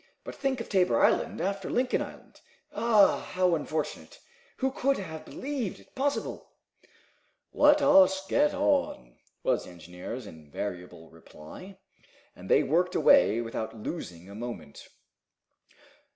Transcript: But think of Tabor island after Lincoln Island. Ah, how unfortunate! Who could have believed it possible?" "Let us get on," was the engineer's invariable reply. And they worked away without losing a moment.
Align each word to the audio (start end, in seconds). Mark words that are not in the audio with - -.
But 0.23 0.33
think 0.33 0.59
of 0.59 0.67
Tabor 0.67 0.99
island 0.99 1.39
after 1.39 1.69
Lincoln 1.69 2.01
Island. 2.01 2.41
Ah, 2.73 3.19
how 3.33 3.53
unfortunate! 3.53 4.17
Who 4.57 4.71
could 4.71 4.97
have 4.97 5.25
believed 5.25 5.79
it 5.79 5.93
possible?" 5.93 6.49
"Let 7.53 7.83
us 7.83 8.25
get 8.25 8.51
on," 8.55 9.19
was 9.43 9.65
the 9.65 9.69
engineer's 9.69 10.25
invariable 10.25 11.11
reply. 11.11 11.77
And 12.35 12.49
they 12.49 12.63
worked 12.63 12.95
away 12.95 13.41
without 13.41 13.77
losing 13.77 14.27
a 14.27 14.33
moment. 14.33 14.87